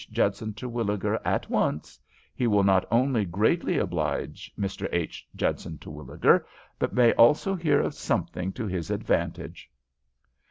Judson 0.11 0.55
Terwilliger 0.55 1.21
at 1.23 1.47
once, 1.47 1.99
he 2.33 2.47
will 2.47 2.63
not 2.63 2.87
only 2.89 3.23
greatly 3.23 3.77
oblige 3.77 4.51
Mr. 4.57 4.89
H. 4.91 5.27
Judson 5.35 5.77
Terwilliger, 5.77 6.43
but 6.79 6.91
may 6.95 7.13
also 7.13 7.53
hear 7.53 7.79
of 7.79 7.93
something 7.93 8.51
to 8.53 8.65
his 8.65 8.89
advantage." 8.89 9.69